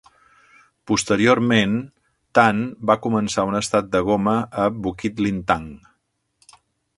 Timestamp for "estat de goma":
3.61-4.35